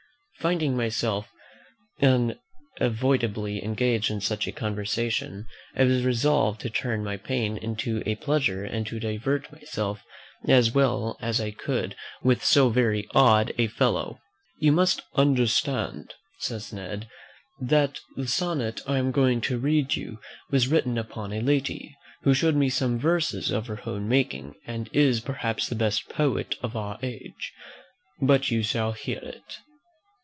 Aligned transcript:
Finding 0.39 0.75
myself 0.75 1.29
unavoidably 2.01 3.63
engaged 3.63 4.09
in 4.09 4.21
such 4.21 4.47
a 4.47 4.51
conversation, 4.51 5.45
I 5.75 5.83
was 5.83 6.03
resolved 6.03 6.61
to 6.61 6.69
turn 6.71 7.03
my 7.03 7.17
pain 7.17 7.57
into 7.57 8.01
a 8.07 8.15
pleasure 8.15 8.65
and 8.65 8.87
to 8.87 8.99
divert 8.99 9.51
myself 9.51 10.01
as 10.47 10.71
well 10.73 11.15
as 11.21 11.39
I 11.39 11.51
could 11.51 11.95
with 12.23 12.43
so 12.43 12.69
very 12.69 13.05
odd 13.13 13.53
a 13.59 13.67
fellow. 13.67 14.19
"You 14.57 14.71
must 14.71 15.03
understand," 15.13 16.15
says 16.39 16.73
Ned, 16.73 17.07
"that 17.59 17.99
the 18.15 18.25
sonnet 18.25 18.81
I 18.87 18.97
am 18.97 19.11
going 19.11 19.41
to 19.41 19.59
read 19.59 19.91
to 19.91 19.99
you 19.99 20.19
was 20.49 20.67
written 20.69 20.97
upon 20.97 21.31
a 21.33 21.39
lady, 21.41 21.95
who 22.23 22.33
showed 22.33 22.55
me 22.55 22.69
some 22.69 22.97
verses 22.97 23.51
of 23.51 23.67
her 23.67 23.81
own 23.87 24.07
making, 24.09 24.55
and 24.65 24.89
is, 24.91 25.19
perhaps, 25.19 25.67
the 25.69 25.75
best 25.75 26.09
poet 26.09 26.55
of 26.63 26.75
our 26.75 26.97
age. 27.03 27.53
But 28.19 28.49
you 28.49 28.63
shall 28.63 28.93
hear 28.93 29.19
it." 29.19 29.53